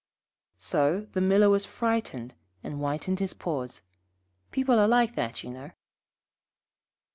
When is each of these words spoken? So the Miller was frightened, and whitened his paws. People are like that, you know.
So 0.57 1.01
the 1.13 1.21
Miller 1.21 1.47
was 1.51 1.67
frightened, 1.67 2.33
and 2.63 2.79
whitened 2.79 3.19
his 3.19 3.35
paws. 3.35 3.83
People 4.49 4.79
are 4.79 4.87
like 4.87 5.13
that, 5.13 5.43
you 5.43 5.51
know. 5.51 5.69